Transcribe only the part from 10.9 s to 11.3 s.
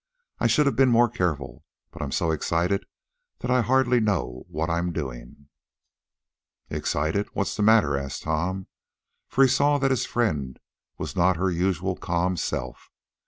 was